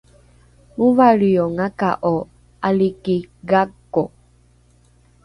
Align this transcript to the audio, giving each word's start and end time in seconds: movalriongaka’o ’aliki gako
movalriongaka’o 0.77 2.15
’aliki 2.67 3.15
gako 3.49 4.03